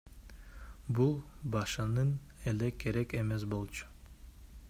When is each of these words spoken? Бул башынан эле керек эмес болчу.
Бул 0.99 1.11
башынан 1.55 2.15
эле 2.53 2.71
керек 2.85 3.15
эмес 3.21 3.49
болчу. 3.55 3.93